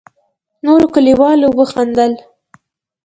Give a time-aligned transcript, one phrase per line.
[0.65, 2.13] نورو کليوالو وخندل.